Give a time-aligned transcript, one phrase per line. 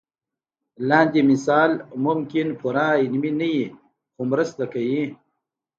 [0.89, 1.71] لاندې مثال
[2.05, 3.63] ممکن پوره علمي نه وي
[4.13, 5.01] خو مرسته کوي.